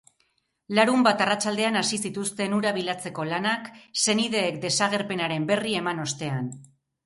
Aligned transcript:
Larunbat 0.77 1.21
arratsaldean 1.25 1.77
hasi 1.81 1.99
zituzten 2.07 2.57
hura 2.59 2.73
bilatzeko 2.79 3.27
lanak, 3.35 3.71
senideek 4.07 4.61
desagerpenaren 4.67 5.49
berri 5.55 5.79
eman 5.85 6.07
ostean. 6.11 6.53